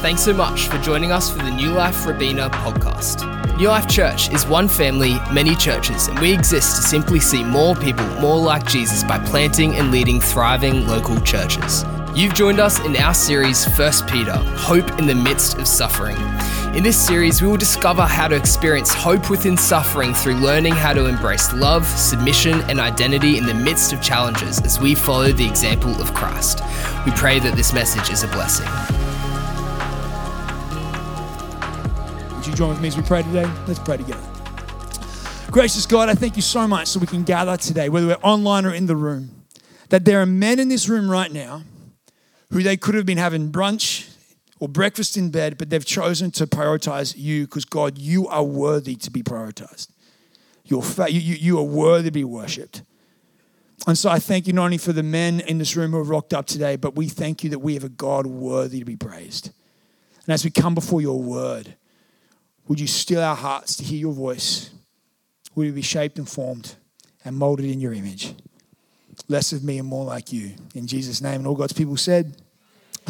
[0.00, 3.26] Thanks so much for joining us for the New Life Robina podcast.
[3.56, 7.74] New Life Church is one family, many churches, and we exist to simply see more
[7.74, 11.84] people more like Jesus by planting and leading thriving local churches.
[12.14, 16.16] You've joined us in our series, First Peter Hope in the Midst of Suffering.
[16.76, 20.92] In this series, we will discover how to experience hope within suffering through learning how
[20.92, 25.46] to embrace love, submission, and identity in the midst of challenges as we follow the
[25.46, 26.60] example of Christ.
[27.04, 28.97] We pray that this message is a blessing.
[32.48, 33.50] You join with me as we pray today?
[33.66, 34.22] Let's pray together.
[35.50, 38.64] Gracious God, I thank you so much that we can gather today, whether we're online
[38.64, 39.44] or in the room,
[39.90, 41.62] that there are men in this room right now
[42.50, 44.14] who they could have been having brunch
[44.60, 48.96] or breakfast in bed, but they've chosen to prioritize you because, God, you are worthy
[48.96, 49.88] to be prioritized.
[50.64, 52.82] You're fa- you, you are worthy to be worshipped.
[53.86, 56.08] And so I thank you not only for the men in this room who have
[56.08, 58.96] rocked up today, but we thank you that we have a God worthy to be
[58.96, 59.50] praised.
[60.26, 61.76] And as we come before your word,
[62.68, 64.70] would you still our hearts to hear your voice?
[65.54, 66.76] Would we be shaped and formed
[67.24, 68.34] and molded in your image?
[69.26, 70.52] Less of me and more like you.
[70.74, 71.36] In Jesus' name.
[71.36, 72.40] And all God's people said,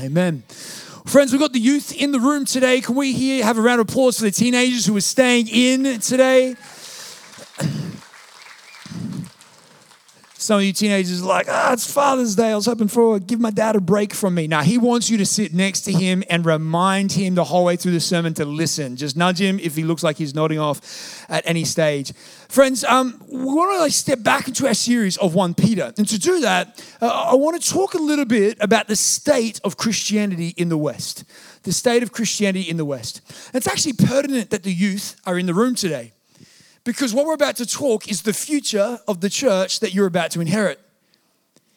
[0.00, 0.44] Amen.
[1.06, 2.80] Friends, we've got the youth in the room today.
[2.80, 6.00] Can we here have a round of applause for the teenagers who are staying in
[6.00, 6.54] today?
[10.48, 12.52] Some of you teenagers are like, ah, it's Father's Day.
[12.52, 14.46] I was hoping for give my dad a break from me.
[14.46, 17.76] Now he wants you to sit next to him and remind him the whole way
[17.76, 18.96] through the sermon to listen.
[18.96, 22.14] Just nudge him if he looks like he's nodding off at any stage.
[22.48, 25.92] Friends, um, we want to like step back into our series of 1 Peter.
[25.98, 29.60] And to do that, uh, I want to talk a little bit about the state
[29.64, 31.24] of Christianity in the West.
[31.64, 33.20] The state of Christianity in the West.
[33.52, 36.14] It's actually pertinent that the youth are in the room today
[36.88, 40.30] because what we're about to talk is the future of the church that you're about
[40.30, 40.80] to inherit.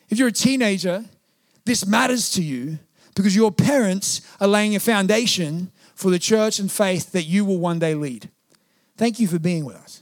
[0.10, 1.04] If you're a teenager,
[1.66, 2.80] this matters to you
[3.14, 7.58] because your parents are laying a foundation for the church and faith that you will
[7.58, 8.30] one day lead.
[8.96, 10.02] Thank you for being with us.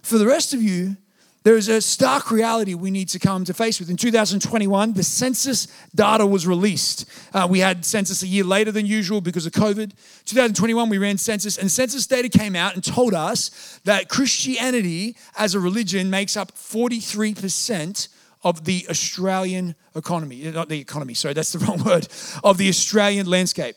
[0.00, 0.96] For the rest of you,
[1.42, 3.88] there is a stark reality we need to come to face with.
[3.88, 7.06] In 2021, the census data was released.
[7.32, 9.92] Uh, we had census a year later than usual because of COVID.
[10.26, 15.54] 2021, we ran census, and census data came out and told us that Christianity as
[15.54, 18.08] a religion makes up 43%
[18.42, 20.46] of the Australian economy.
[20.46, 22.06] Uh, not the economy, sorry, that's the wrong word,
[22.44, 23.76] of the Australian landscape.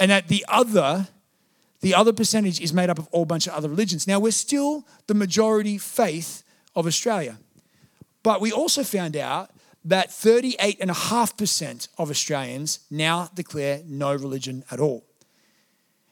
[0.00, 1.08] And that the other
[1.80, 4.06] the other percentage is made up of all bunch of other religions.
[4.06, 7.38] Now, we're still the majority faith of Australia.
[8.22, 9.50] But we also found out
[9.84, 15.04] that 38.5% of Australians now declare no religion at all.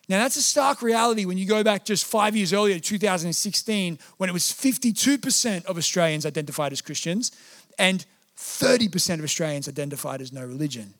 [0.09, 4.29] Now, that's a stark reality when you go back just five years earlier, 2016, when
[4.29, 7.31] it was 52% of Australians identified as Christians
[7.79, 8.05] and
[8.37, 10.95] 30% of Australians identified as no religion.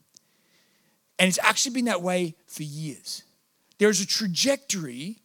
[1.19, 3.25] And it's actually been that way for years.
[3.79, 5.19] There is a trajectory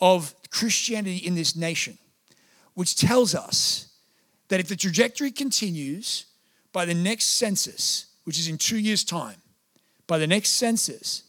[0.00, 1.96] of Christianity in this nation
[2.74, 3.88] which tells us
[4.48, 6.26] that if the trajectory continues
[6.72, 9.36] by the next census, which is in two years' time,
[10.06, 11.22] by the next census,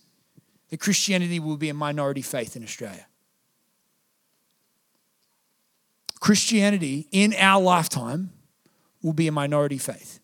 [0.70, 3.06] that Christianity will be a minority faith in Australia.
[6.20, 8.32] Christianity in our lifetime
[9.04, 10.20] will be a minority faith.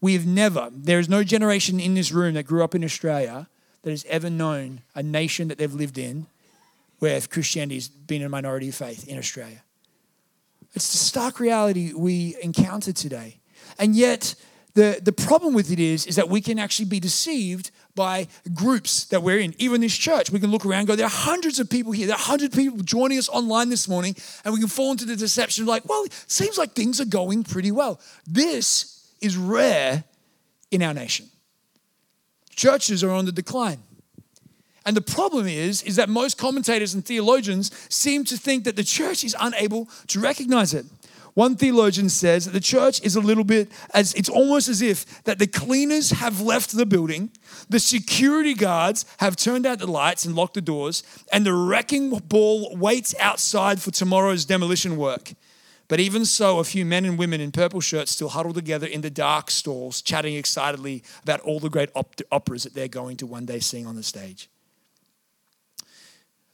[0.00, 3.48] We have never, there is no generation in this room that grew up in Australia
[3.82, 6.26] that has ever known a nation that they've lived in
[6.98, 9.62] where Christianity has been a minority faith in Australia.
[10.78, 13.40] It's the stark reality we encounter today.
[13.80, 14.36] And yet,
[14.74, 19.06] the, the problem with it is, is that we can actually be deceived by groups
[19.06, 19.56] that we're in.
[19.58, 22.06] Even this church, we can look around go, there are hundreds of people here.
[22.06, 25.16] There are hundred people joining us online this morning, and we can fall into the
[25.16, 28.00] deception like, well, it seems like things are going pretty well.
[28.24, 30.04] This is rare
[30.70, 31.26] in our nation.
[32.50, 33.82] Churches are on the decline.
[34.88, 38.82] And the problem is, is that most commentators and theologians seem to think that the
[38.82, 40.86] church is unable to recognize it.
[41.34, 45.22] One theologian says that the church is a little bit as it's almost as if
[45.24, 47.30] that the cleaners have left the building,
[47.68, 51.02] the security guards have turned out the lights and locked the doors,
[51.34, 55.34] and the wrecking ball waits outside for tomorrow's demolition work.
[55.88, 59.02] But even so, a few men and women in purple shirts still huddle together in
[59.02, 63.26] the dark stalls, chatting excitedly about all the great op- operas that they're going to
[63.26, 64.48] one day sing on the stage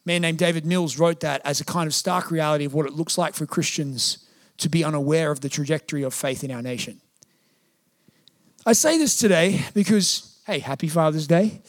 [0.05, 2.93] man named David Mills wrote that as a kind of stark reality of what it
[2.93, 4.19] looks like for Christians
[4.59, 7.01] to be unaware of the trajectory of faith in our nation.
[8.67, 11.61] I say this today because, hey, happy Father's Day.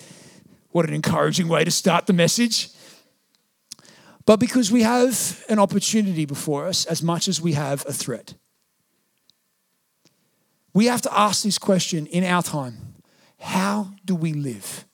[0.71, 2.69] What an encouraging way to start the message.
[4.25, 8.33] But because we have an opportunity before us as much as we have a threat.
[10.73, 12.95] We have to ask this question in our time
[13.39, 14.85] How do we live?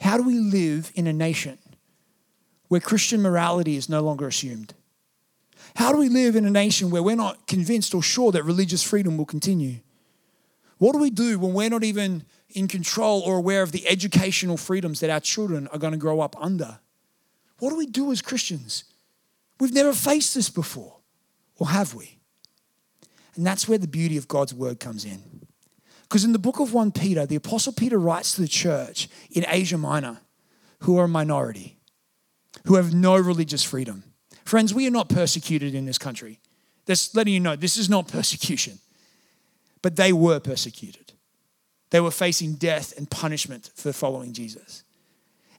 [0.00, 1.58] How do we live in a nation
[2.68, 4.74] where Christian morality is no longer assumed?
[5.76, 8.82] How do we live in a nation where we're not convinced or sure that religious
[8.82, 9.80] freedom will continue?
[10.78, 14.56] What do we do when we're not even in control or aware of the educational
[14.56, 16.78] freedoms that our children are going to grow up under?
[17.58, 18.84] What do we do as Christians?
[19.58, 20.98] We've never faced this before,
[21.58, 22.18] or have we?
[23.34, 25.46] And that's where the beauty of God's word comes in.
[26.02, 29.44] Because in the book of 1 Peter, the Apostle Peter writes to the church in
[29.48, 30.20] Asia Minor,
[30.80, 31.77] who are a minority,
[32.68, 34.04] who have no religious freedom.
[34.44, 36.38] Friends, we are not persecuted in this country.
[36.86, 38.78] Just letting you know, this is not persecution.
[39.80, 41.14] But they were persecuted.
[41.88, 44.84] They were facing death and punishment for following Jesus.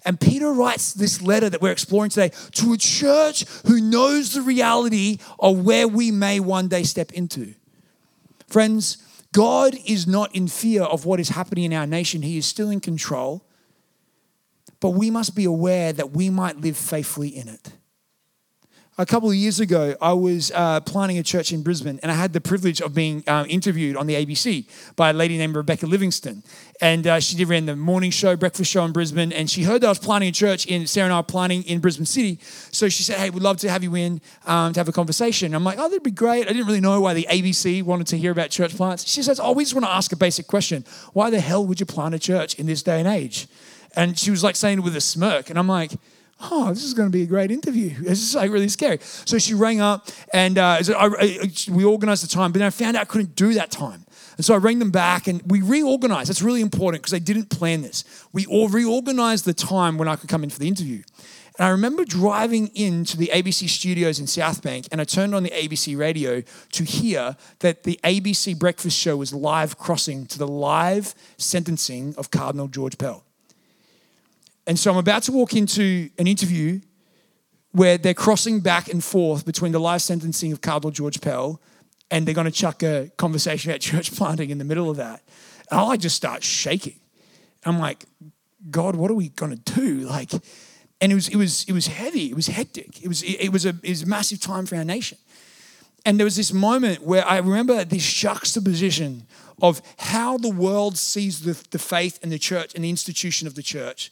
[0.05, 4.43] And Peter writes this letter that we're exploring today to a church who knows the
[4.43, 7.55] reality of where we may one day step into.
[8.47, 8.97] Friends,
[9.33, 12.69] God is not in fear of what is happening in our nation, He is still
[12.69, 13.43] in control.
[14.79, 17.73] But we must be aware that we might live faithfully in it
[18.99, 22.15] a couple of years ago, I was uh, planning a church in Brisbane, and I
[22.15, 24.65] had the privilege of being uh, interviewed on the ABC
[24.97, 26.43] by a lady named Rebecca Levingston.
[26.81, 29.79] And uh, she did ran the morning show, breakfast show in Brisbane, and she heard
[29.81, 32.39] that I was planning a church in Sarah and I were planning in Brisbane City.
[32.71, 35.55] So she said, "Hey, we'd love to have you in um, to have a conversation."
[35.55, 38.17] I'm like, "Oh, that'd be great." I didn't really know why the ABC wanted to
[38.17, 39.07] hear about church plants.
[39.07, 40.83] She says, "Oh, we just want to ask a basic question:
[41.13, 43.47] Why the hell would you plant a church in this day and age?"
[43.99, 45.91] And she was like saying it with a smirk, and I'm like
[46.41, 47.93] oh, this is going to be a great interview.
[47.99, 48.99] This is like really scary.
[49.01, 50.81] So she rang up and uh,
[51.69, 54.05] we organized the time, but then I found out I couldn't do that time.
[54.37, 56.29] And so I rang them back and we reorganized.
[56.29, 58.03] That's really important because they didn't plan this.
[58.31, 61.03] We all reorganized the time when I could come in for the interview.
[61.57, 65.43] And I remember driving into the ABC studios in South Bank and I turned on
[65.43, 66.41] the ABC radio
[66.71, 72.31] to hear that the ABC breakfast show was live crossing to the live sentencing of
[72.31, 73.25] Cardinal George Pell.
[74.69, 76.79] And so I'm about to walk into an interview
[77.71, 81.59] where they're crossing back and forth between the life sentencing of Cardinal George Pell
[82.11, 85.23] and they're going to chuck a conversation about church planting in the middle of that.
[85.71, 86.99] And I just start shaking.
[87.65, 88.05] I'm like,
[88.69, 90.01] God, what are we going to do?
[90.01, 90.33] Like,
[91.01, 92.29] and it was, it was, it was heavy.
[92.29, 93.01] It was hectic.
[93.03, 95.17] It was, it was a, it was a massive time for our nation.
[96.05, 99.25] And there was this moment where I remember this juxtaposition
[99.63, 103.55] of how the world sees the, the faith and the church and the institution of
[103.55, 104.11] the church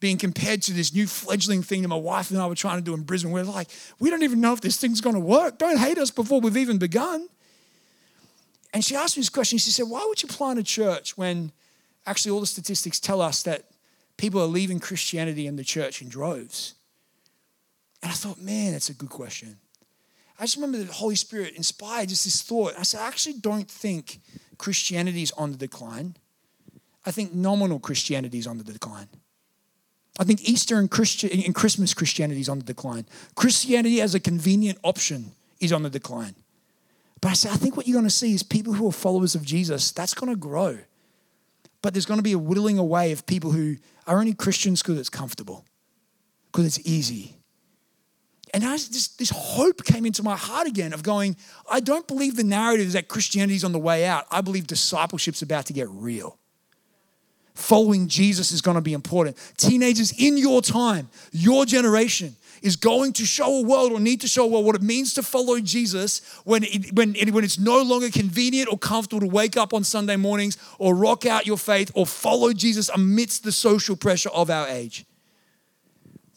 [0.00, 2.84] being compared to this new fledgling thing that my wife and I were trying to
[2.84, 3.32] do in Brisbane.
[3.32, 3.68] We're like,
[3.98, 5.58] we don't even know if this thing's going to work.
[5.58, 7.28] Don't hate us before we've even begun.
[8.72, 9.58] And she asked me this question.
[9.58, 11.52] She said, Why would you plant a church when
[12.06, 13.64] actually all the statistics tell us that
[14.16, 16.74] people are leaving Christianity and the church in droves?
[18.02, 19.58] And I thought, man, that's a good question.
[20.38, 22.72] I just remember the Holy Spirit inspired just this thought.
[22.78, 24.20] I said, I actually don't think
[24.56, 26.16] Christianity is on the decline.
[27.04, 29.08] I think nominal Christianity is on the decline.
[30.20, 33.06] I think Easter and, Christian, and Christmas Christianity is on the decline.
[33.36, 36.34] Christianity as a convenient option is on the decline.
[37.22, 39.34] But I say, I think what you're going to see is people who are followers
[39.34, 40.78] of Jesus, that's going to grow.
[41.80, 43.76] But there's going to be a whittling away of people who
[44.06, 45.64] are only Christians because it's comfortable,
[46.52, 47.36] because it's easy.
[48.52, 51.34] And just, this hope came into my heart again of going,
[51.70, 54.26] I don't believe the narrative is that Christianity is on the way out.
[54.30, 56.39] I believe discipleship's about to get real
[57.60, 59.36] following Jesus is going to be important.
[59.56, 64.28] Teenagers, in your time, your generation is going to show a world or need to
[64.28, 67.58] show a world what it means to follow Jesus when, it, when, it, when it's
[67.58, 71.58] no longer convenient or comfortable to wake up on Sunday mornings or rock out your
[71.58, 75.06] faith or follow Jesus amidst the social pressure of our age.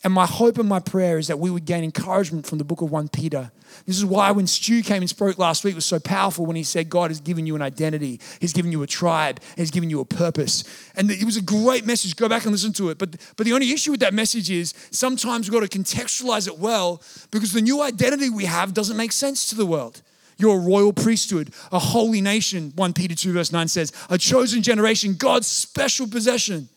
[0.03, 2.81] And my hope and my prayer is that we would gain encouragement from the book
[2.81, 3.51] of 1 Peter.
[3.85, 6.63] This is why when Stu came and spoke last week was so powerful when he
[6.63, 10.01] said God has given you an identity, He's given you a tribe, He's given you
[10.01, 10.65] a purpose.
[10.95, 12.17] And it was a great message.
[12.17, 12.97] Go back and listen to it.
[12.97, 16.59] But, but the only issue with that message is sometimes we've got to contextualize it
[16.59, 20.01] well because the new identity we have doesn't make sense to the world.
[20.37, 24.61] You're a royal priesthood, a holy nation, 1 Peter 2, verse 9 says, a chosen
[24.61, 26.67] generation, God's special possession.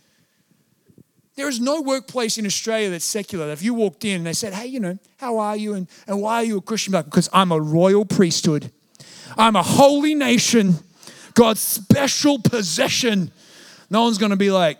[1.36, 3.50] There is no workplace in Australia that's secular.
[3.50, 5.74] If you walked in and they said, hey, you know, how are you?
[5.74, 6.92] And, and why are you a Christian?
[6.92, 8.72] Because I'm a royal priesthood.
[9.36, 10.76] I'm a holy nation,
[11.34, 13.30] God's special possession.
[13.90, 14.78] No one's going to be like,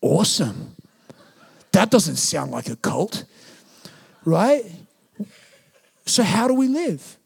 [0.00, 0.74] awesome.
[1.72, 3.24] That doesn't sound like a cult,
[4.24, 4.64] right?
[6.06, 7.18] So, how do we live?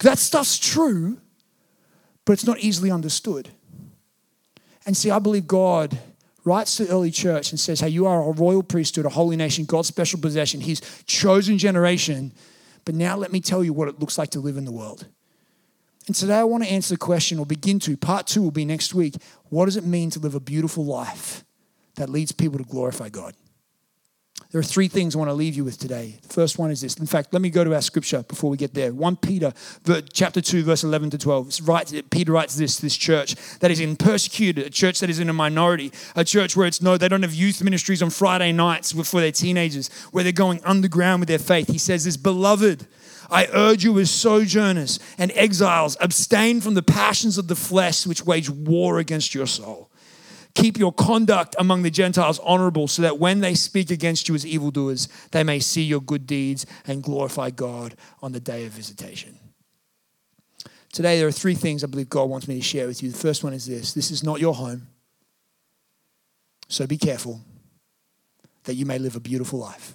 [0.00, 1.18] That stuff's true,
[2.24, 3.48] but it's not easily understood.
[4.84, 5.98] And see, I believe God
[6.46, 9.36] writes to the early church and says, Hey, you are a royal priesthood, a holy
[9.36, 12.32] nation, God's special possession, His chosen generation.
[12.86, 15.06] But now let me tell you what it looks like to live in the world.
[16.06, 17.96] And today I want to answer the question, or begin to.
[17.96, 19.16] Part two will be next week.
[19.50, 21.42] What does it mean to live a beautiful life?
[21.96, 23.34] that leads people to glorify God.
[24.56, 26.18] There are three things I want to leave you with today.
[26.22, 26.96] The first one is this.
[26.96, 28.90] In fact, let me go to our scripture before we get there.
[28.90, 29.52] 1 Peter,
[30.14, 31.68] chapter 2, verse 11 to 12.
[31.68, 35.28] Right, Peter writes this, this church that is in persecuted, a church that is in
[35.28, 38.92] a minority, a church where it's no, they don't have youth ministries on Friday nights
[38.92, 41.68] for their teenagers, where they're going underground with their faith.
[41.68, 42.86] He says this, beloved,
[43.28, 48.24] I urge you as sojourners and exiles, abstain from the passions of the flesh which
[48.24, 49.90] wage war against your soul.
[50.56, 54.46] Keep your conduct among the Gentiles honorable, so that when they speak against you as
[54.46, 59.38] evildoers, they may see your good deeds and glorify God on the day of visitation.
[60.92, 63.10] Today, there are three things I believe God wants me to share with you.
[63.10, 64.86] The first one is this this is not your home,
[66.68, 67.42] so be careful
[68.64, 69.92] that you may live a beautiful life.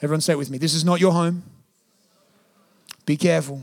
[0.00, 0.58] Everyone say it with me.
[0.58, 1.42] This is not your home.
[3.04, 3.62] Be careful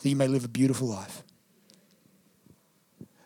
[0.00, 1.22] that you may live a beautiful life.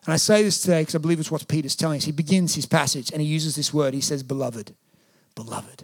[0.09, 2.05] And I say this today because I believe it's what Peter's telling us.
[2.05, 3.93] He begins his passage and he uses this word.
[3.93, 4.75] He says, beloved,
[5.35, 5.83] beloved.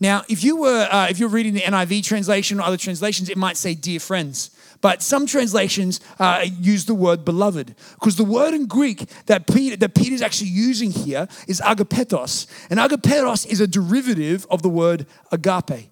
[0.00, 3.38] Now, if you were uh, if you're reading the NIV translation or other translations, it
[3.38, 4.50] might say dear friends.
[4.82, 9.76] But some translations uh, use the word beloved because the word in Greek that Peter
[9.76, 15.06] that Peter's actually using here is agapetos, and agapetos is a derivative of the word
[15.30, 15.91] agape.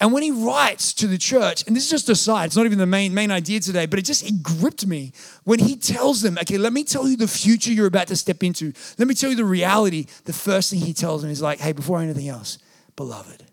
[0.00, 2.66] And when he writes to the church, and this is just a side, it's not
[2.66, 5.12] even the main, main idea today, but it just it gripped me
[5.44, 8.42] when he tells them, okay, let me tell you the future you're about to step
[8.42, 8.72] into.
[8.98, 10.06] Let me tell you the reality.
[10.24, 12.58] The first thing he tells them is like, hey, before anything else,
[12.96, 13.44] beloved.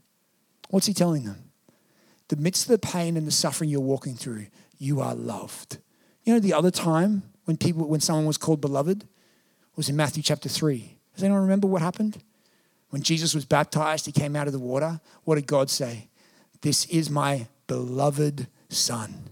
[0.70, 1.52] What's he telling them?
[2.30, 5.78] The midst of the pain and the suffering you're walking through, you are loved.
[6.24, 9.08] You know, the other time when people when someone was called beloved
[9.76, 10.98] was in Matthew chapter 3.
[11.14, 12.24] Does anyone remember what happened?
[12.90, 15.00] When Jesus was baptized, he came out of the water.
[15.24, 16.10] What did God say?
[16.62, 19.30] This is my beloved Son,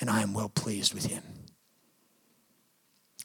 [0.00, 1.22] and I am well pleased with him.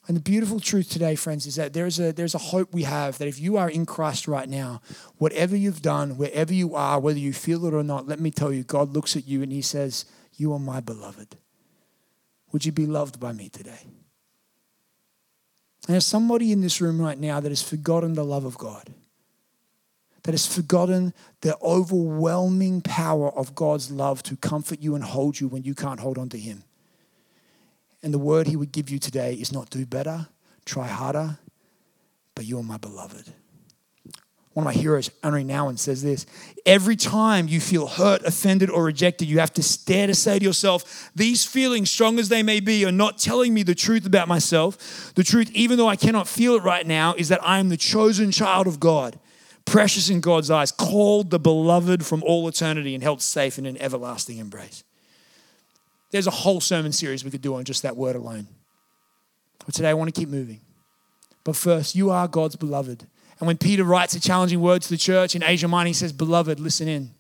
[0.07, 3.17] And the beautiful truth today, friends, is that there's a, there's a hope we have
[3.17, 4.81] that if you are in Christ right now,
[5.17, 8.53] whatever you've done, wherever you are, whether you feel it or not, let me tell
[8.53, 11.37] you, God looks at you and He says, You are my beloved.
[12.51, 13.79] Would you be loved by me today?
[15.87, 18.91] And there's somebody in this room right now that has forgotten the love of God
[20.25, 25.47] that has forgotten the overwhelming power of God's love to comfort you and hold you
[25.47, 26.63] when you can't hold on to Him.
[28.01, 30.27] And the word He would give you today is not do better,
[30.65, 31.37] try harder,
[32.33, 33.31] but you're my beloved.
[34.53, 36.25] One of my heroes, Henri Nouwen, says this
[36.65, 40.45] Every time you feel hurt, offended, or rejected, you have to dare to say to
[40.45, 44.27] yourself, These feelings, strong as they may be, are not telling me the truth about
[44.27, 45.13] myself.
[45.13, 47.77] The truth, even though I cannot feel it right now, is that I am the
[47.77, 49.19] chosen child of God
[49.65, 53.77] precious in God's eyes, called the beloved from all eternity and held safe in an
[53.81, 54.83] everlasting embrace.
[56.11, 58.47] There's a whole sermon series we could do on just that word alone.
[59.65, 60.61] But today I want to keep moving.
[61.43, 63.05] But first, you are God's beloved.
[63.39, 66.13] And when Peter writes a challenging word to the church in Asia Minor, he says,
[66.13, 67.11] Beloved, listen in.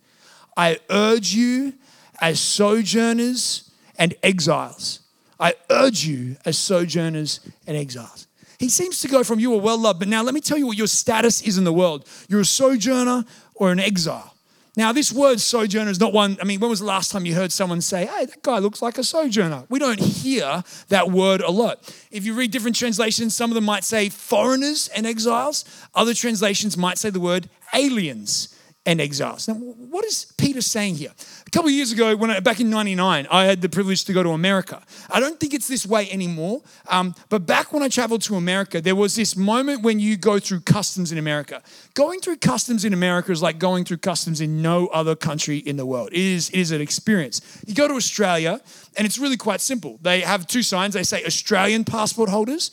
[0.55, 1.73] I urge you
[2.21, 5.01] as sojourners and exiles.
[5.39, 8.27] I urge you as sojourners and exiles.
[8.59, 10.67] He seems to go from you are well loved, but now let me tell you
[10.67, 12.07] what your status is in the world.
[12.29, 14.35] You're a sojourner or an exile.
[14.77, 17.33] Now, this word sojourner is not one, I mean, when was the last time you
[17.33, 19.63] heard someone say, hey, that guy looks like a sojourner?
[19.69, 21.93] We don't hear that word a lot.
[22.11, 26.75] If you read different translations, some of them might say foreigners and exiles, other translations
[26.75, 28.54] might say the word aliens
[28.85, 29.47] and exiles.
[29.47, 31.11] Now, what is Peter saying here?
[31.47, 34.13] A couple of years ago, when I, back in '99, I had the privilege to
[34.13, 34.81] go to America.
[35.09, 38.81] I don't think it's this way anymore, um, but back when I traveled to America,
[38.81, 41.63] there was this moment when you go through customs in America.
[41.93, 45.77] Going through customs in America is like going through customs in no other country in
[45.77, 46.09] the world.
[46.11, 47.41] It is, it is an experience.
[47.65, 48.61] You go to Australia,
[48.97, 49.97] and it's really quite simple.
[50.01, 50.93] They have two signs.
[50.93, 52.71] They say Australian passport holders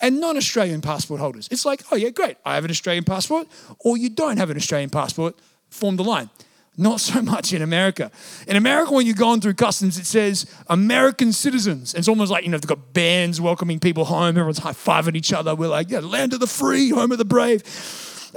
[0.00, 1.48] and non Australian passport holders.
[1.50, 2.36] It's like, oh, yeah, great.
[2.44, 3.46] I have an Australian passport,
[3.78, 5.36] or you don't have an Australian passport
[5.70, 6.30] form the line.
[6.76, 8.10] Not so much in America.
[8.46, 11.94] In America, when you're going through customs, it says American citizens.
[11.94, 14.30] It's almost like, you know, they've got bands welcoming people home.
[14.30, 15.54] Everyone's high fiving each other.
[15.54, 17.62] We're like, yeah, land of the free, home of the brave.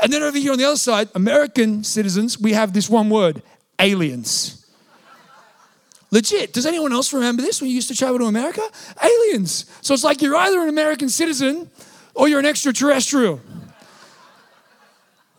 [0.01, 3.41] And then over here on the other side, American citizens, we have this one word
[3.79, 4.59] aliens.
[6.11, 6.53] Legit.
[6.53, 8.61] Does anyone else remember this when you used to travel to America?
[9.03, 9.65] Aliens.
[9.81, 11.71] So it's like you're either an American citizen
[12.13, 13.41] or you're an extraterrestrial.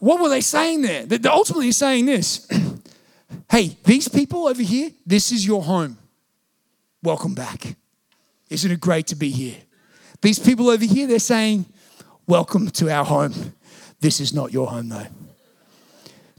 [0.05, 1.07] What were they saying there?
[1.07, 2.47] They're ultimately saying this
[3.51, 5.97] Hey, these people over here, this is your home.
[7.03, 7.75] Welcome back.
[8.51, 9.57] Isn't it great to be here?
[10.21, 11.65] These people over here, they're saying,
[12.27, 13.55] Welcome to our home.
[14.01, 15.07] This is not your home, though.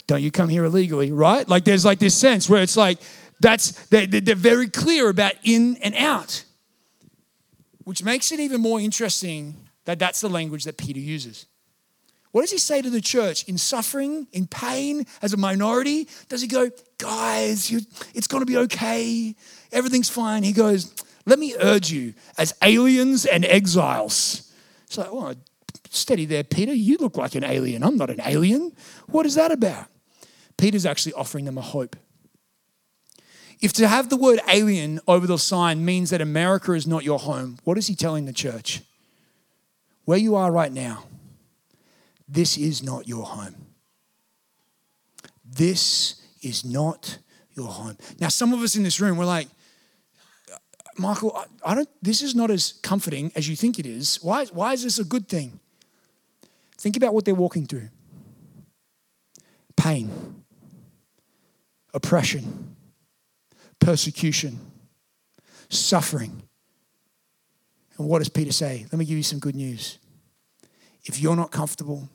[0.05, 1.49] Don't you come here illegally, right?
[1.49, 2.99] Like there's like this sense where it's like,
[3.39, 6.43] that's, they're, they're very clear about in and out,
[7.83, 9.55] which makes it even more interesting
[9.85, 11.47] that that's the language that Peter uses.
[12.35, 16.09] What does he say to the church in suffering, in pain, as a minority?
[16.27, 17.79] Does he go, guys, you,
[18.13, 19.33] it's going to be okay,
[19.71, 20.43] everything's fine?
[20.43, 20.93] He goes,
[21.25, 24.51] let me urge you as aliens and exiles.
[24.83, 25.33] It's like, oh,
[25.89, 26.73] steady there, Peter.
[26.73, 27.85] You look like an alien.
[27.85, 28.73] I'm not an alien.
[29.07, 29.85] What is that about?
[30.57, 31.95] Peter's actually offering them a hope.
[33.61, 37.19] If to have the word alien over the sign means that America is not your
[37.19, 38.81] home, what is he telling the church?
[40.03, 41.05] Where you are right now,
[42.27, 43.55] this is not your home.
[45.43, 47.19] This is not
[47.55, 47.97] your home.
[48.19, 49.47] Now, some of us in this room, we're like,
[50.97, 54.19] Michael, I, don't, this is not as comforting as you think it is.
[54.21, 55.59] Why, why is this a good thing?
[56.77, 57.89] Think about what they're walking through
[59.75, 60.43] pain,
[61.93, 62.75] oppression,
[63.79, 64.59] persecution,
[65.69, 66.43] suffering.
[67.97, 68.85] And what does Peter say?
[68.91, 69.99] Let me give you some good news.
[71.03, 72.09] If you're not comfortable,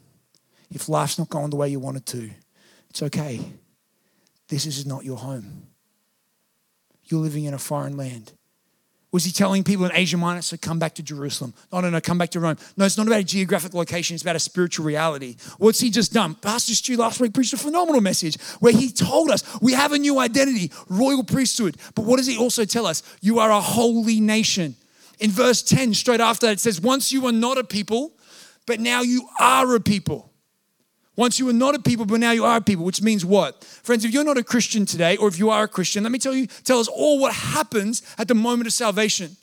[0.70, 2.30] if life's not going the way you want it to,
[2.88, 3.40] it's okay.
[4.48, 5.66] This is not your home.
[7.04, 8.32] You're living in a foreign land.
[9.12, 11.52] Was he telling people in Asia Minor to come back to Jerusalem?
[11.72, 12.56] No, no, no, come back to Rome.
[12.76, 15.36] No, it's not about a geographic location, it's about a spiritual reality.
[15.58, 16.36] What's he just done?
[16.36, 19.98] Pastor Stu last week preached a phenomenal message where he told us we have a
[19.98, 21.76] new identity, royal priesthood.
[21.96, 23.02] But what does he also tell us?
[23.20, 24.76] You are a holy nation.
[25.18, 28.12] In verse 10, straight after that, it says, Once you were not a people,
[28.64, 30.29] but now you are a people.
[31.20, 33.62] Once you were not a people, but now you are a people, which means what?
[33.62, 36.18] Friends, if you're not a Christian today, or if you are a Christian, let me
[36.18, 39.36] tell you, tell us all what happens at the moment of salvation.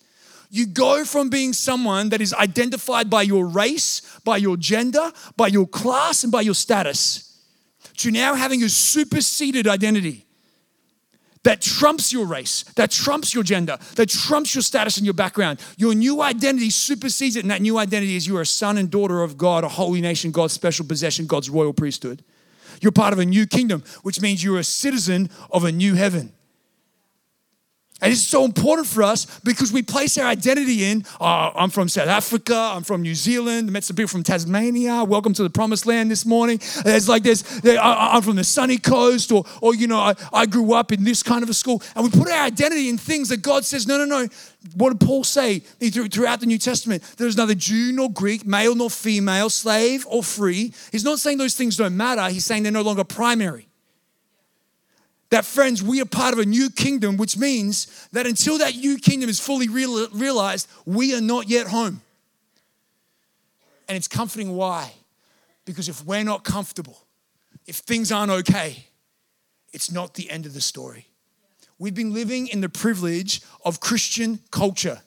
[0.50, 5.50] You go from being someone that is identified by your race, by your gender, by
[5.50, 7.39] your class, and by your status,
[7.98, 10.25] to now having a superseded identity
[11.48, 15.62] that trumps your race, that trumps your gender, that trumps your status and your background.
[15.77, 18.92] Your new identity supersedes it, and that new identity is you are a son and
[18.92, 22.22] daughter of God, a holy nation, God's special possession, God's royal priesthood.
[22.82, 26.34] You're part of a new kingdom, which means you're a citizen of a new heaven.
[27.99, 31.03] And it's so important for us because we place our identity in.
[31.19, 32.55] Oh, I'm from South Africa.
[32.55, 33.69] I'm from New Zealand.
[33.69, 35.03] I met some people from Tasmania.
[35.03, 36.60] Welcome to the promised land this morning.
[36.86, 37.60] It's like this.
[37.65, 41.23] I'm from the sunny coast, or, or you know, I, I grew up in this
[41.23, 41.81] kind of a school.
[41.95, 44.27] And we put our identity in things that God says, no, no, no.
[44.75, 47.01] What did Paul say throughout the New Testament?
[47.17, 50.71] There's neither Jew nor Greek, male nor female, slave or free.
[50.91, 52.29] He's not saying those things don't matter.
[52.29, 53.69] He's saying they're no longer primary
[55.30, 58.98] that friends, we are part of a new kingdom, which means that until that new
[58.98, 62.02] kingdom is fully real, realized, we are not yet home.
[63.88, 64.92] And it's comforting why?
[65.66, 66.98] Because if we're not comfortable,
[67.66, 68.86] if things aren't okay,
[69.74, 71.08] it's not the end of the story.
[71.78, 75.02] We've been living in the privilege of Christian culture,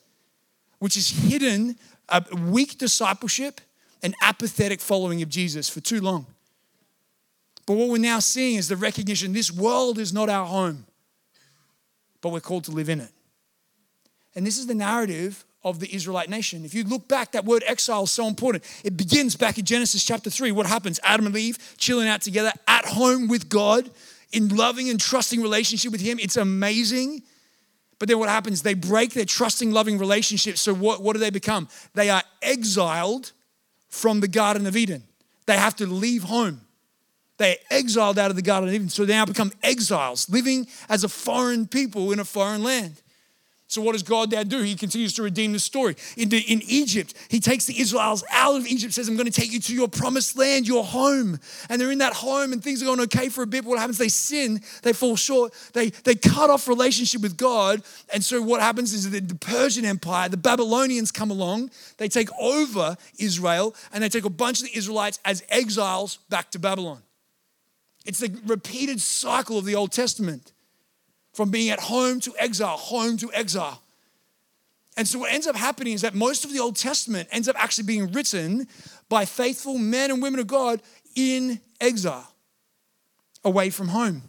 [0.79, 1.77] which has hidden
[2.09, 3.61] a weak discipleship
[4.03, 6.27] and apathetic following of Jesus for too long.
[7.71, 10.87] But what we're now seeing is the recognition this world is not our home,
[12.21, 13.13] but we're called to live in it.
[14.35, 16.65] And this is the narrative of the Israelite nation.
[16.65, 18.65] If you look back, that word exile is so important.
[18.83, 20.51] It begins back in Genesis chapter 3.
[20.51, 20.99] What happens?
[21.05, 23.89] Adam and Eve chilling out together at home with God
[24.33, 26.19] in loving and trusting relationship with Him.
[26.19, 27.23] It's amazing.
[28.01, 28.63] But then what happens?
[28.63, 30.59] They break their trusting, loving relationship.
[30.59, 31.69] So what, what do they become?
[31.95, 33.31] They are exiled
[33.89, 35.05] from the Garden of Eden.
[35.47, 36.63] They have to leave home.
[37.40, 41.05] They exiled out of the Garden of Eden, so they now become exiles, living as
[41.05, 43.00] a foreign people in a foreign land.
[43.66, 44.61] So what does God now do?
[44.61, 45.96] He continues to redeem the story.
[46.18, 49.33] In, the, in Egypt, he takes the Israelites out of Egypt, says, I'm going to
[49.33, 51.38] take you to your promised land, your home.
[51.70, 53.64] And they're in that home and things are going okay for a bit.
[53.64, 53.96] But what happens?
[53.96, 57.83] They sin, they fall short, they, they cut off relationship with God.
[58.12, 62.29] And so what happens is that the Persian Empire, the Babylonians come along, they take
[62.38, 67.00] over Israel, and they take a bunch of the Israelites as exiles back to Babylon.
[68.07, 70.53] It's the repeated cycle of the Old Testament
[71.33, 73.83] from being at home to exile, home to exile.
[74.97, 77.57] And so, what ends up happening is that most of the Old Testament ends up
[77.63, 78.67] actually being written
[79.09, 80.83] by faithful men and women of God
[81.15, 82.33] in exile,
[83.45, 84.23] away from home.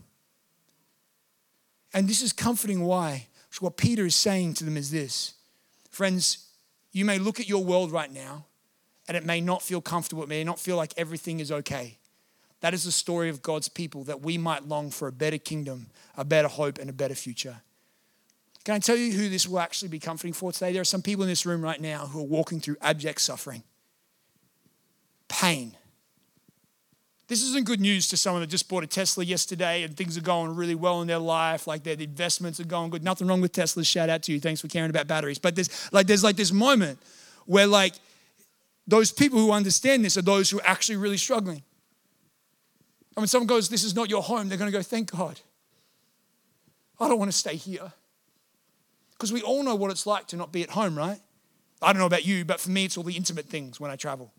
[1.94, 3.28] And this is comforting why.
[3.60, 5.34] What Peter is saying to them is this
[5.90, 6.48] Friends,
[6.92, 8.46] you may look at your world right now
[9.08, 11.98] and it may not feel comfortable, it may not feel like everything is okay.
[12.62, 15.88] That is the story of God's people that we might long for a better kingdom,
[16.16, 17.58] a better hope, and a better future.
[18.64, 20.72] Can I tell you who this will actually be comforting for today?
[20.72, 23.64] There are some people in this room right now who are walking through abject suffering,
[25.28, 25.76] pain.
[27.28, 30.22] This isn't good news to someone that just bought a Tesla yesterday and things are
[30.22, 33.04] going really well in their life, like their investments are going good.
[33.04, 33.88] Nothing wrong with Teslas.
[33.88, 34.40] Shout out to you.
[34.40, 35.40] Thanks for caring about batteries.
[35.40, 37.00] But there's like there's like this moment
[37.46, 37.96] where like
[38.86, 41.64] those people who understand this are those who are actually really struggling.
[43.16, 45.40] And when someone goes, This is not your home, they're going to go, Thank God.
[47.00, 47.92] I don't want to stay here.
[49.14, 51.20] Because we all know what it's like to not be at home, right?
[51.82, 53.96] I don't know about you, but for me, it's all the intimate things when I
[53.96, 54.32] travel.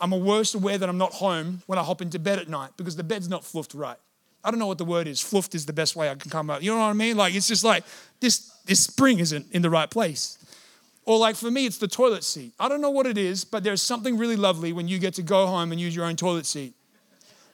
[0.00, 2.70] I'm a worse aware that I'm not home when I hop into bed at night
[2.76, 3.98] because the bed's not fluffed right.
[4.42, 5.20] I don't know what the word is.
[5.20, 6.62] Fluffed is the best way I can come up.
[6.62, 7.16] You know what I mean?
[7.16, 7.84] Like it's just like
[8.20, 10.38] this this spring isn't in the right place.
[11.04, 12.52] Or like for me, it's the toilet seat.
[12.58, 15.22] I don't know what it is, but there's something really lovely when you get to
[15.22, 16.74] go home and use your own toilet seat.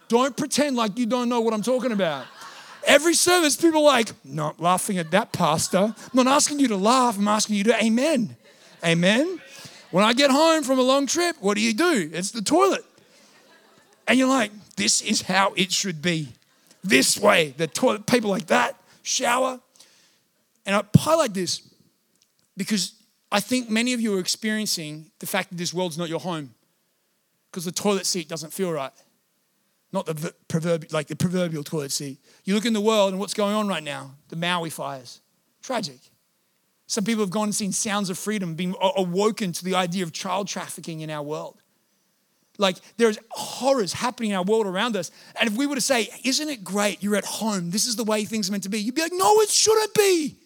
[0.08, 2.26] Don't pretend like you don't know what I'm talking about.
[2.86, 5.94] Every service, people like, not laughing at that, Pastor.
[5.96, 8.36] I'm not asking you to laugh, I'm asking you to amen.
[8.84, 9.40] Amen.
[9.90, 12.10] When I get home from a long trip, what do you do?
[12.12, 12.84] It's the toilet.
[14.06, 16.28] And you're like, this is how it should be.
[16.84, 17.54] This way.
[17.56, 19.58] The toilet, people like that, shower.
[20.64, 21.62] And I highlight this
[22.56, 22.94] because
[23.32, 26.54] I think many of you are experiencing the fact that this world's not your home
[27.50, 28.92] because the toilet seat doesn't feel right
[29.96, 32.18] not the proverbial, like the proverbial toilet seat.
[32.44, 35.22] You look in the world and what's going on right now, the Maui fires.
[35.62, 35.98] Tragic.
[36.86, 40.12] Some people have gone and seen sounds of freedom, being awoken to the idea of
[40.12, 41.62] child trafficking in our world.
[42.58, 45.10] Like there's horrors happening in our world around us.
[45.40, 47.02] And if we were to say, Isn't it great?
[47.02, 47.70] You're at home.
[47.70, 48.78] This is the way things are meant to be.
[48.78, 50.36] You'd be like, No, it shouldn't be.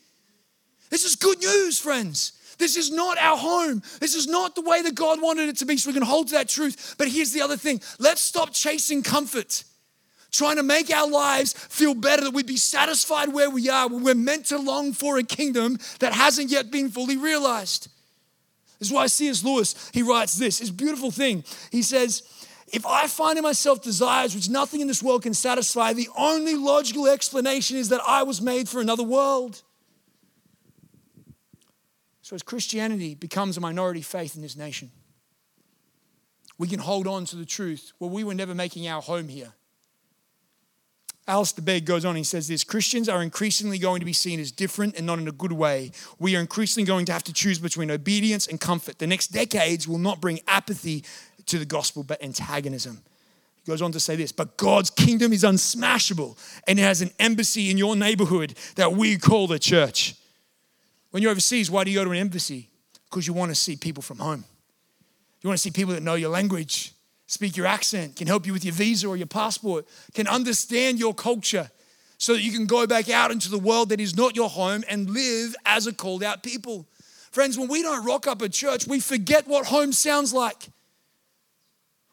[0.91, 2.33] This is good news, friends.
[2.61, 3.83] This is not our home.
[4.01, 6.29] This is not the way that God wanted it to be, so we can hold
[6.29, 6.95] to that truth.
[6.99, 9.65] But here's the other thing let's stop chasing comfort,
[10.31, 14.05] trying to make our lives feel better, that we'd be satisfied where we are when
[14.05, 17.89] we're meant to long for a kingdom that hasn't yet been fully realized.
[18.79, 19.43] This is why C.S.
[19.43, 21.45] Lewis, he writes this, this beautiful thing.
[21.73, 22.23] He says,
[22.73, 26.55] if I find in myself desires which nothing in this world can satisfy, the only
[26.57, 29.63] logical explanation is that I was made for another world.
[32.31, 34.93] So, as Christianity becomes a minority faith in this nation,
[36.59, 37.93] we can hold on to the truth.
[37.99, 39.53] Well, we were never making our home here.
[41.27, 44.53] Alistair Begg goes on, he says this Christians are increasingly going to be seen as
[44.53, 45.91] different and not in a good way.
[46.21, 49.01] We are increasingly going to have to choose between obedience and comfort.
[49.01, 51.03] The next decades will not bring apathy
[51.47, 53.03] to the gospel, but antagonism.
[53.57, 56.39] He goes on to say this, but God's kingdom is unsmashable
[56.69, 60.15] and it has an embassy in your neighborhood that we call the church.
[61.11, 62.71] When you're overseas, why do you go to an embassy?
[63.09, 64.45] Because you want to see people from home.
[65.43, 66.93] You want to see people that know your language,
[67.27, 71.15] speak your accent, can help you with your visa or your passport, can understand your
[71.15, 71.71] culture
[72.19, 74.85] so that you can go back out into the world that is not your home
[74.89, 76.87] and live as a called out people.
[77.31, 80.69] Friends, when we don't rock up a church, we forget what home sounds like.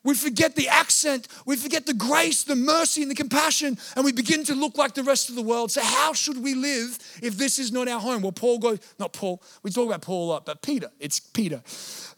[0.07, 4.13] We forget the accent, we forget the grace, the mercy, and the compassion, and we
[4.13, 5.69] begin to look like the rest of the world.
[5.69, 8.21] So, how should we live if this is not our home?
[8.21, 11.61] Well, Paul goes, not Paul, we talk about Paul a lot, but Peter, it's Peter.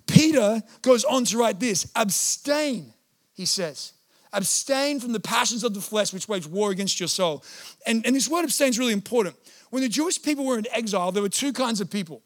[0.05, 2.93] Peter goes on to write this abstain,
[3.33, 3.93] he says.
[4.33, 7.43] Abstain from the passions of the flesh which wage war against your soul.
[7.87, 9.35] And, and this word abstain is really important.
[9.71, 12.21] When the Jewish people were in exile, there were two kinds of people.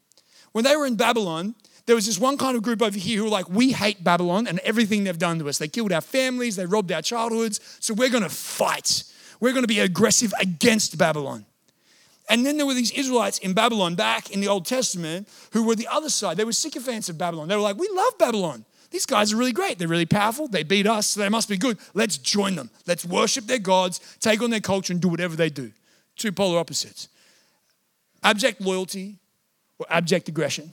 [0.52, 3.24] When they were in Babylon, there was this one kind of group over here who
[3.26, 5.58] were like, we hate Babylon and everything they've done to us.
[5.58, 9.04] They killed our families, they robbed our childhoods, so we're gonna fight.
[9.40, 11.46] We're gonna be aggressive against Babylon.
[12.30, 15.76] And then there were these Israelites in Babylon back in the Old Testament who were
[15.76, 16.38] the other side.
[16.38, 17.50] They were sycophants of Babylon.
[17.50, 18.64] They were like, we love Babylon.
[18.92, 19.80] These guys are really great.
[19.80, 20.48] They're really powerful.
[20.48, 21.80] They beat us, so they must be good.
[21.94, 22.70] Let's join them.
[22.86, 25.72] Let's worship their gods, take on their culture, and do whatever they do.
[26.16, 27.10] Two polar opposites
[28.24, 29.18] abject loyalty
[29.80, 30.72] or abject aggression.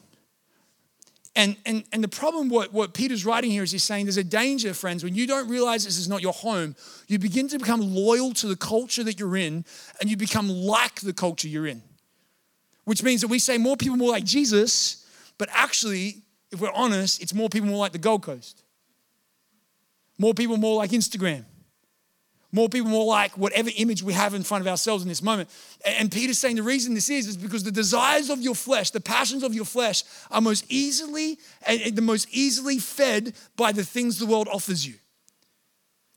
[1.36, 4.24] And, and, and the problem, what, what Peter's writing here is he's saying there's a
[4.24, 6.74] danger, friends, when you don't realize this is not your home,
[7.06, 9.64] you begin to become loyal to the culture that you're in
[10.00, 11.82] and you become like the culture you're in.
[12.84, 15.06] Which means that we say more people more like Jesus,
[15.38, 18.64] but actually, if we're honest, it's more people more like the Gold Coast.
[20.18, 21.44] More people more like Instagram.
[22.52, 25.48] More people, more like whatever image we have in front of ourselves in this moment.
[25.86, 29.00] And Peter's saying the reason this is, is because the desires of your flesh, the
[29.00, 34.18] passions of your flesh, are most easily and the most easily fed by the things
[34.18, 34.94] the world offers you.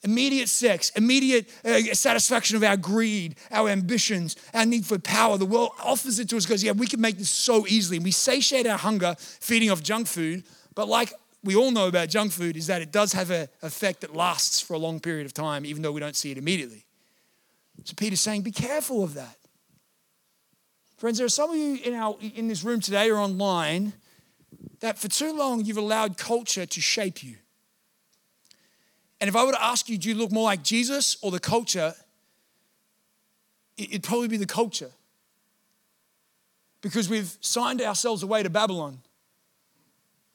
[0.01, 5.37] Immediate sex, immediate uh, satisfaction of our greed, our ambitions, our need for power.
[5.37, 7.97] The world offers it to us because, yeah, we can make this so easily.
[7.97, 10.43] And we satiate our hunger feeding off junk food,
[10.75, 11.13] but like
[11.43, 14.61] we all know about junk food is that it does have an effect that lasts
[14.61, 16.85] for a long period of time, even though we don't see it immediately.
[17.83, 19.37] So Peter's saying, be careful of that.
[20.97, 23.91] Friends, there are some of you in, our, in this room today or online
[24.79, 27.35] that for too long you've allowed culture to shape you.
[29.19, 31.39] And if I were to ask you, do you look more like Jesus or the
[31.39, 31.93] culture?
[33.77, 34.91] It'd probably be the culture.
[36.81, 38.99] Because we've signed ourselves away to Babylon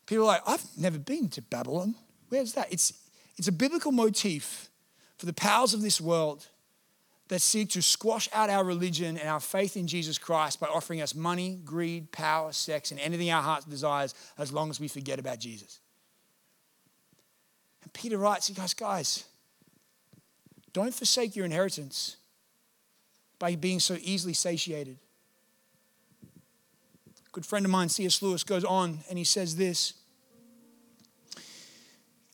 [0.08, 1.94] People are like, I've never been to Babylon.
[2.30, 2.72] Where's that?
[2.72, 2.94] It's,
[3.36, 4.70] it's a biblical motif
[5.18, 6.46] for the powers of this world
[7.28, 11.02] that seek to squash out our religion and our faith in Jesus Christ by offering
[11.02, 15.18] us money, greed, power, sex, and anything our heart desires as long as we forget
[15.18, 15.78] about Jesus.
[17.82, 19.24] And Peter writes, he goes, guys,
[20.72, 22.16] don't forsake your inheritance
[23.38, 24.96] by being so easily satiated.
[26.24, 28.22] A good friend of mine, C.S.
[28.22, 29.92] Lewis, goes on and he says this.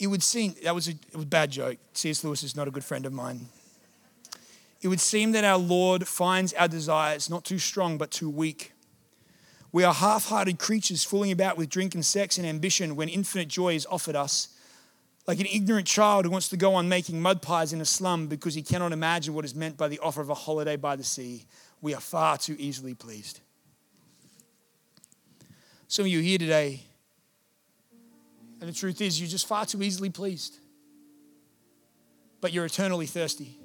[0.05, 1.79] It would seem, that was a, was a bad joke.
[1.95, 2.23] C.S.
[2.25, 3.49] Lewis is not a good friend of mine.
[4.83, 8.73] It would seem that our Lord finds our desires not too strong but too weak.
[9.73, 13.49] We are half hearted creatures fooling about with drink and sex and ambition when infinite
[13.49, 14.49] joy is offered us.
[15.27, 18.27] Like an ignorant child who wants to go on making mud pies in a slum
[18.27, 21.03] because he cannot imagine what is meant by the offer of a holiday by the
[21.03, 21.47] sea,
[21.81, 23.41] we are far too easily pleased.
[25.89, 26.83] Some of you here today,
[28.65, 30.59] and the truth is, you're just far too easily pleased,
[32.41, 33.59] but you're eternally thirsty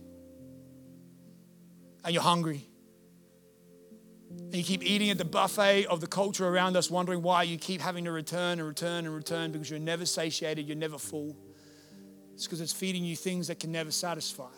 [2.03, 2.67] and you're hungry.
[4.29, 7.57] And you keep eating at the buffet of the culture around us, wondering why you
[7.57, 11.33] keep having to return and return and return because you're never satiated, you're never full.
[12.33, 14.51] It's because it's feeding you things that can never satisfy.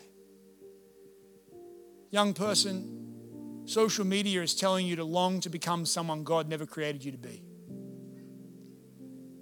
[2.09, 7.05] Young person, social media is telling you to long to become someone God never created
[7.05, 7.43] you to be.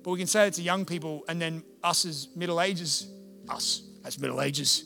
[0.03, 3.07] But we can say it to young people, and then us as middle ages,
[3.49, 4.85] us as middle ages,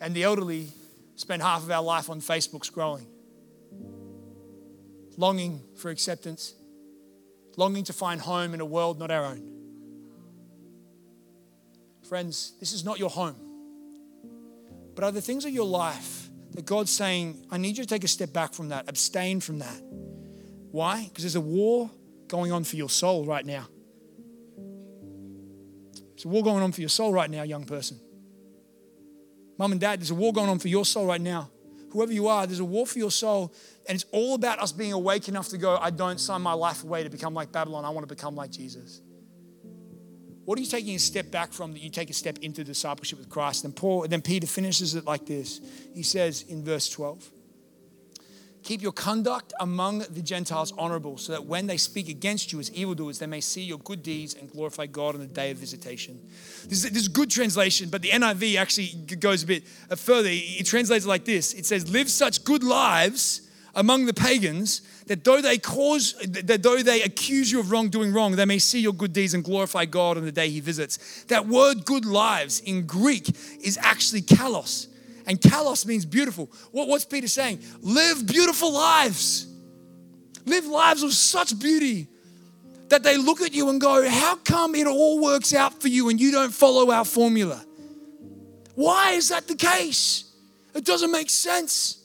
[0.00, 0.68] and the elderly
[1.16, 3.06] spend half of our life on Facebook scrolling,
[5.16, 6.54] longing for acceptance,
[7.56, 9.54] longing to find home in a world not our own.
[12.08, 13.36] Friends, this is not your home.
[14.94, 18.04] But are the things of your life that God's saying, I need you to take
[18.04, 19.82] a step back from that, abstain from that?
[20.70, 21.04] Why?
[21.04, 21.90] Because there's a war
[22.28, 23.66] going on for your soul right now.
[26.18, 28.00] There's a war going on for your soul right now, young person.
[29.56, 31.48] Mom and dad, there's a war going on for your soul right now.
[31.92, 33.54] Whoever you are, there's a war for your soul.
[33.88, 36.82] And it's all about us being awake enough to go, I don't sign my life
[36.82, 37.84] away to become like Babylon.
[37.84, 39.00] I want to become like Jesus.
[40.44, 43.20] What are you taking a step back from that you take a step into discipleship
[43.20, 43.64] with Christ?
[43.64, 45.60] And Paul, then Peter finishes it like this.
[45.94, 47.30] He says in verse 12,
[48.68, 52.70] Keep your conduct among the Gentiles honorable, so that when they speak against you as
[52.72, 56.20] evildoers, they may see your good deeds and glorify God on the day of visitation.
[56.66, 60.28] This is, this is good translation, but the NIV actually goes a bit uh, further.
[60.30, 63.40] It translates it like this It says, Live such good lives
[63.74, 68.36] among the pagans that though they cause that though they accuse you of wrongdoing wrong
[68.36, 71.46] they may see your good deeds and glorify god on the day he visits that
[71.46, 73.28] word good lives in greek
[73.62, 74.88] is actually kalos
[75.28, 76.50] and kalos means beautiful.
[76.72, 77.60] What, what's Peter saying?
[77.80, 79.46] Live beautiful lives.
[80.46, 82.08] Live lives of such beauty
[82.88, 86.08] that they look at you and go, How come it all works out for you
[86.08, 87.62] and you don't follow our formula?
[88.74, 90.32] Why is that the case?
[90.74, 92.02] It doesn't make sense.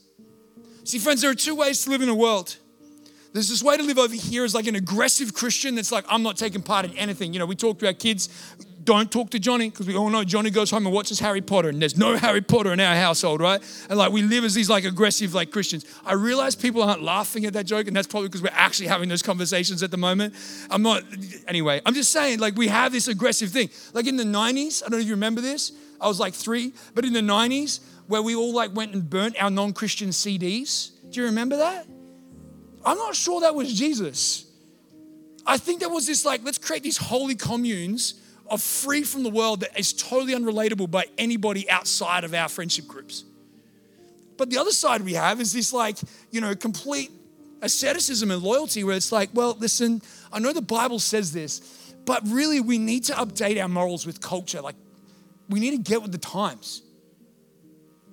[0.83, 2.57] See, friends, there are two ways to live in the world.
[3.31, 6.23] There's this way to live over here as like an aggressive Christian that's like, I'm
[6.23, 7.33] not taking part in anything.
[7.33, 8.29] You know, we talk to our kids,
[8.83, 11.69] don't talk to Johnny because we all know Johnny goes home and watches Harry Potter,
[11.69, 13.61] and there's no Harry Potter in our household, right?
[13.89, 15.85] And like we live as these like aggressive like Christians.
[16.05, 19.09] I realize people aren't laughing at that joke, and that's probably because we're actually having
[19.09, 20.35] those conversations at the moment.
[20.69, 21.03] I'm not.
[21.47, 23.69] Anyway, I'm just saying like we have this aggressive thing.
[23.93, 25.71] Like in the 90s, I don't know if you remember this.
[26.01, 29.41] I was like three, but in the 90s, where we all like went and burnt
[29.41, 30.91] our non-Christian CDs.
[31.09, 31.87] Do you remember that?
[32.85, 34.45] I'm not sure that was Jesus.
[35.45, 38.15] I think there was this like, let's create these holy communes
[38.47, 42.87] of free from the world that is totally unrelatable by anybody outside of our friendship
[42.87, 43.23] groups.
[44.37, 45.97] But the other side we have is this like,
[46.31, 47.11] you know, complete
[47.61, 50.01] asceticism and loyalty where it's like, well, listen,
[50.31, 51.61] I know the Bible says this,
[52.05, 54.61] but really we need to update our morals with culture.
[54.61, 54.75] Like,
[55.49, 56.81] we need to get with the times.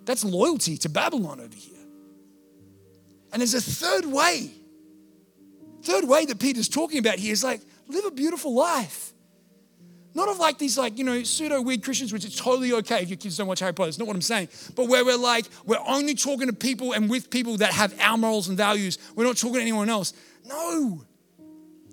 [0.05, 1.79] That's loyalty to Babylon over here.
[3.33, 4.51] And there's a third way.
[5.83, 9.13] Third way that Peter's talking about here is like, live a beautiful life.
[10.13, 13.09] Not of like these like, you know, pseudo weird Christians, which is totally okay if
[13.09, 13.89] your kids don't watch Harry Potter.
[13.89, 14.49] It's not what I'm saying.
[14.75, 18.19] But where we're like, we're only talking to people and with people that have our
[18.19, 18.99] morals and values.
[19.15, 20.13] We're not talking to anyone else.
[20.45, 21.05] No.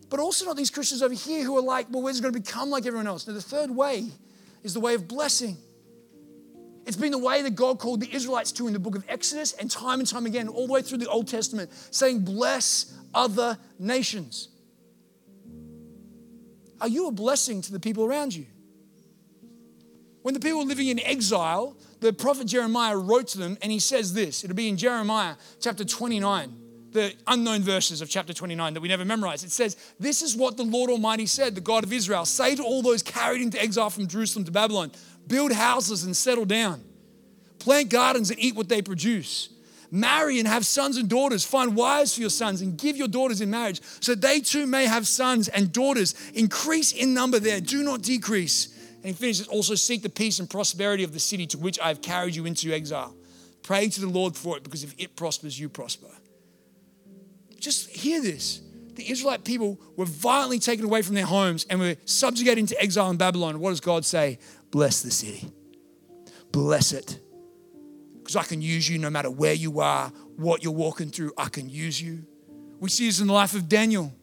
[0.10, 2.40] But also not these Christians over here who are like, well, we're just going to
[2.40, 3.28] become like everyone else.
[3.28, 4.10] Now, the third way
[4.64, 5.58] is the way of blessing.
[6.88, 9.52] It's been the way that God called the Israelites to in the book of Exodus
[9.54, 13.58] and time and time again, all the way through the Old Testament, saying, bless other
[13.78, 14.48] nations.
[16.80, 18.46] Are you a blessing to the people around you?
[20.22, 23.80] When the people were living in exile, the prophet Jeremiah wrote to them and he
[23.80, 24.44] says this.
[24.44, 26.54] It'll be in Jeremiah chapter 29,
[26.92, 29.44] the unknown verses of chapter 29 that we never memorize.
[29.44, 32.64] It says, This is what the Lord Almighty said, the God of Israel say to
[32.64, 34.92] all those carried into exile from Jerusalem to Babylon,
[35.28, 36.84] build houses and settle down,
[37.60, 39.50] plant gardens and eat what they produce.
[39.92, 41.46] Marry and have sons and daughters.
[41.46, 44.86] Find wives for your sons and give your daughters in marriage, so they too may
[44.86, 46.16] have sons and daughters.
[46.34, 48.74] Increase in number there, do not decrease.
[48.96, 51.88] And he finishes also seek the peace and prosperity of the city to which I
[51.88, 53.16] have carried you into exile.
[53.64, 56.08] Pray to the Lord for it, because if it prospers, you prosper.
[57.60, 58.62] Just hear this.
[58.96, 63.12] The Israelite people were violently taken away from their homes and were subjugated into exile
[63.12, 63.60] in Babylon.
[63.60, 64.40] What does God say?
[64.72, 65.52] Bless the city.
[66.52, 67.20] Bless it
[68.28, 71.48] because I can use you no matter where you are, what you're walking through, I
[71.48, 72.26] can use you.
[72.82, 74.14] We see this in the life of Daniel,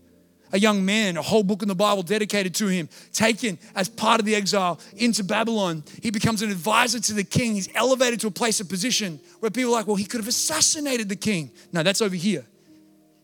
[0.53, 4.21] a young man, a whole book in the Bible dedicated to him, taken as part
[4.21, 5.85] of the exile into Babylon.
[6.03, 7.55] He becomes an advisor to the king.
[7.55, 10.29] He's elevated to a place of position where people are like, well, he could have
[10.29, 11.51] assassinated the king.
[11.73, 12.45] No, that's over here.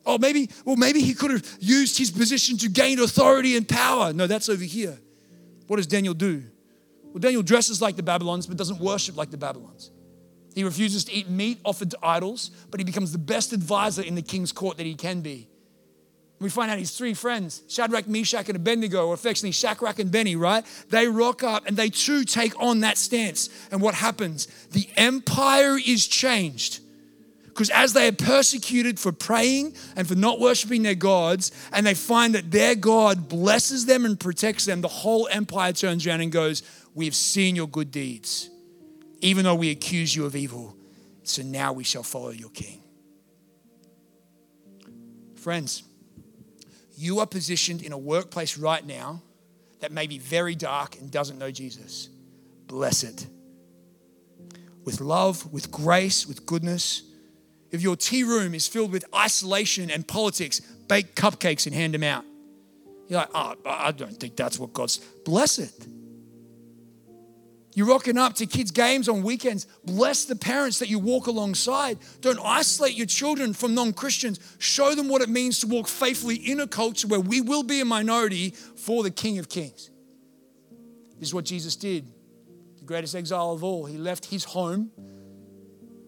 [0.07, 4.15] Oh, maybe, well, maybe he could have used his position to gain authority and power.
[4.15, 4.99] No, that's over here.
[5.67, 6.43] What does Daniel do?
[7.13, 9.91] Well, Daniel dresses like the Babylons, but doesn't worship like the Babylons.
[10.55, 14.15] He refuses to eat meat offered to idols, but he becomes the best advisor in
[14.15, 15.49] the king's court that he can be.
[16.41, 20.37] We find out his three friends, Shadrach, Meshach, and Abednego, or affectionately Shadrach and Benny,
[20.37, 20.65] right?
[20.89, 23.51] They rock up and they too take on that stance.
[23.71, 24.47] And what happens?
[24.73, 26.81] The empire is changed.
[27.45, 31.93] Because as they are persecuted for praying and for not worshiping their gods, and they
[31.93, 36.33] find that their God blesses them and protects them, the whole empire turns around and
[36.33, 36.63] goes,
[36.95, 38.49] We have seen your good deeds
[39.21, 40.77] even though we accuse you of evil.
[41.23, 42.83] So now we shall follow your king.
[45.37, 45.83] Friends,
[46.97, 49.23] you are positioned in a workplace right now
[49.81, 52.09] that may be very dark and doesn't know Jesus.
[52.67, 53.27] Bless it.
[54.85, 57.03] With love, with grace, with goodness.
[57.71, 62.03] If your tea room is filled with isolation and politics, bake cupcakes and hand them
[62.03, 62.25] out.
[63.09, 64.99] You're like, oh, I don't think that's what God's.
[65.25, 65.73] Bless it.
[67.75, 69.67] You're rocking up to kids' games on weekends.
[69.85, 71.99] Bless the parents that you walk alongside.
[72.21, 74.41] Don't isolate your children from non Christians.
[74.59, 77.81] Show them what it means to walk faithfully in a culture where we will be
[77.81, 79.91] a minority for the King of Kings.
[81.19, 82.07] This is what Jesus did.
[82.79, 83.85] The greatest exile of all.
[83.87, 84.91] He left his home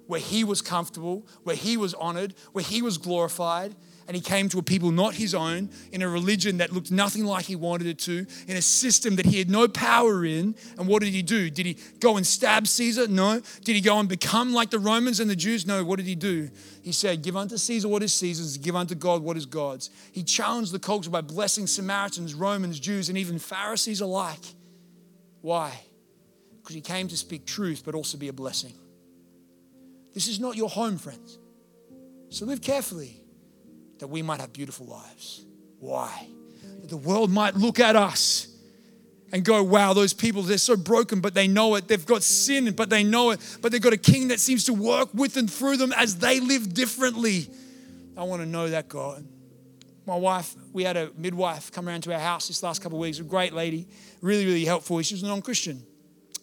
[0.07, 3.75] where he was comfortable, where he was honored, where he was glorified,
[4.07, 7.25] and he came to a people not his own, in a religion that looked nothing
[7.25, 10.55] like he wanted it to, in a system that he had no power in.
[10.79, 11.51] And what did he do?
[11.51, 13.09] Did he go and stab Caesar?
[13.09, 13.41] No.
[13.65, 15.67] Did he go and become like the Romans and the Jews?
[15.67, 15.85] No.
[15.85, 16.51] What did he do?
[16.83, 19.91] He said, Give unto Caesar what is Caesar's, give unto God what is God's.
[20.13, 24.45] He challenged the culture by blessing Samaritans, Romans, Jews, and even Pharisees alike.
[25.41, 25.73] Why?
[26.61, 28.75] Because he came to speak truth, but also be a blessing.
[30.15, 31.39] This is not your home, friends.
[32.29, 33.22] So live carefully
[34.03, 35.45] that we might have beautiful lives.
[35.79, 36.27] Why?
[36.81, 38.49] That the world might look at us
[39.31, 41.87] and go, wow, those people, they're so broken, but they know it.
[41.87, 43.59] They've got sin, but they know it.
[43.63, 46.41] But they've got a king that seems to work with and through them as they
[46.41, 47.49] live differently.
[48.17, 49.25] I want to know that God.
[50.05, 53.03] My wife, we had a midwife come around to our house this last couple of
[53.03, 53.87] weeks, a great lady,
[54.21, 55.01] really, really helpful.
[55.03, 55.81] She was a non Christian.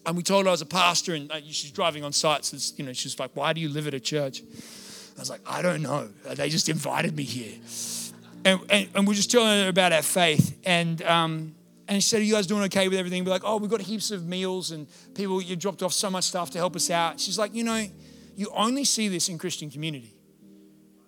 [0.06, 2.58] And we told her I was a pastor and uh, she's driving on sites.
[2.58, 4.42] So you know, she's like, why do you live at a church?
[5.16, 6.08] I was like, I don't know.
[6.34, 7.58] They just invited me here.
[8.44, 10.58] And, and, and we're just telling her about our faith.
[10.64, 11.54] And, um,
[11.88, 13.24] and she said, Are you guys doing okay with everything?
[13.24, 16.24] We're like, Oh, we've got heaps of meals and people, you dropped off so much
[16.24, 17.20] stuff to help us out.
[17.20, 17.86] She's like, You know,
[18.36, 20.14] you only see this in Christian community.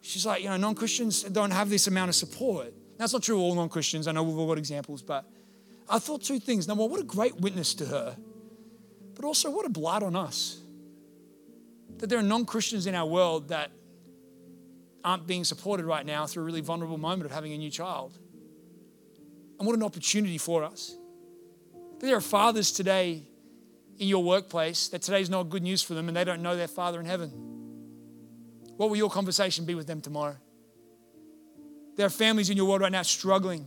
[0.03, 2.75] She's like, You know, non Christians don't have this amount of support.
[2.99, 4.09] That's not true of all non Christians.
[4.09, 5.25] I know we've all got examples, but
[5.89, 6.69] I thought two things.
[6.69, 8.17] Number one, what a great witness to her,
[9.15, 10.59] but also what a blight on us.
[11.99, 13.71] That there are non Christians in our world that
[15.05, 18.19] aren't being supported right now through a really vulnerable moment of having a new child.
[19.59, 20.97] And what an opportunity for us.
[21.99, 23.23] But There are fathers today
[23.99, 26.69] in your workplace that today's not good news for them and they don't know their
[26.69, 27.31] Father in heaven.
[28.77, 30.37] What will your conversation be with them tomorrow?
[31.97, 33.67] There are families in your world right now struggling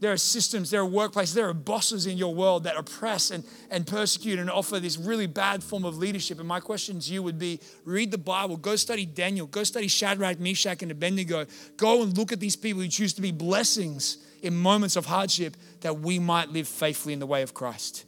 [0.00, 3.44] there are systems, there are workplaces, there are bosses in your world that oppress and,
[3.70, 6.38] and persecute and offer this really bad form of leadership.
[6.38, 9.88] And my question to you would be read the Bible, go study Daniel, go study
[9.88, 11.46] Shadrach, Meshach, and Abednego.
[11.76, 15.56] Go and look at these people who choose to be blessings in moments of hardship
[15.80, 18.04] that we might live faithfully in the way of Christ.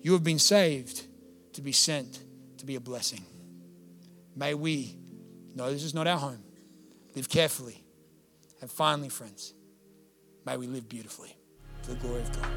[0.00, 1.02] You have been saved
[1.52, 2.20] to be sent
[2.58, 3.24] to be a blessing.
[4.34, 4.96] May we
[5.54, 6.42] know this is not our home,
[7.14, 7.82] live carefully.
[8.60, 9.52] And finally, friends,
[10.46, 11.36] May we live beautifully
[11.82, 12.48] for the glory of God.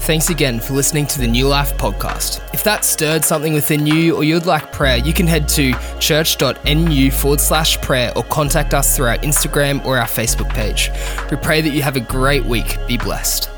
[0.00, 2.42] Thanks again for listening to the Newlife podcast.
[2.54, 7.10] If that stirred something within you or you'd like prayer, you can head to church.nu
[7.10, 10.90] forward slash prayer or contact us through our Instagram or our Facebook page.
[11.30, 12.78] We pray that you have a great week.
[12.86, 13.50] Be blessed.